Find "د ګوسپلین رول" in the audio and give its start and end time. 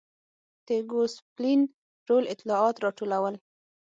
0.67-2.23